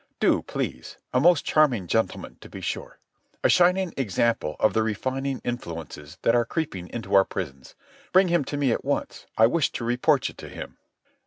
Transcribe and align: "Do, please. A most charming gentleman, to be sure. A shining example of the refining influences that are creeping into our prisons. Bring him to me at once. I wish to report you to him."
"Do, 0.19 0.41
please. 0.41 0.97
A 1.13 1.19
most 1.19 1.45
charming 1.45 1.85
gentleman, 1.85 2.37
to 2.41 2.49
be 2.49 2.59
sure. 2.59 2.97
A 3.43 3.49
shining 3.49 3.93
example 3.95 4.55
of 4.59 4.73
the 4.73 4.81
refining 4.81 5.41
influences 5.43 6.17
that 6.23 6.33
are 6.33 6.43
creeping 6.43 6.87
into 6.87 7.13
our 7.13 7.23
prisons. 7.23 7.75
Bring 8.11 8.27
him 8.27 8.43
to 8.45 8.57
me 8.57 8.71
at 8.71 8.83
once. 8.83 9.27
I 9.37 9.45
wish 9.45 9.71
to 9.73 9.83
report 9.85 10.27
you 10.27 10.33
to 10.33 10.49
him." 10.49 10.79